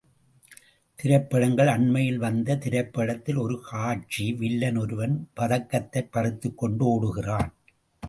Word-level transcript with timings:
திரைப்படங்கள் 0.95 1.67
அண்மையில் 1.67 2.17
வந்த 2.17 2.55
திரைப்படத்தில் 2.57 3.35
ஒரு 3.35 3.61
காட்சி, 3.61 4.33
வில்லன் 4.33 4.77
ஒருவன் 4.77 5.29
பதக்கத்தைப் 5.35 6.11
பறித்துக்கொண்டு 6.11 6.85
ஒடுகிறான். 6.89 7.51